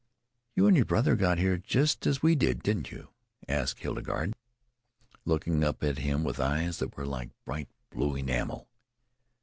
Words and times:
"You 0.55 0.65
and 0.65 0.75
your 0.75 0.87
brother 0.87 1.15
got 1.15 1.37
here 1.37 1.59
just 1.59 2.07
as 2.07 2.23
we 2.23 2.33
did, 2.33 2.63
didn't 2.63 2.89
you?" 2.89 3.09
asked 3.47 3.81
Hildegarde, 3.81 4.33
looking 5.25 5.63
up 5.63 5.83
at 5.83 5.99
him 5.99 6.23
with 6.23 6.39
eyes 6.39 6.79
that 6.79 6.97
were 6.97 7.05
like 7.05 7.29
bright 7.45 7.69
blue 7.91 8.15
enamel. 8.15 8.67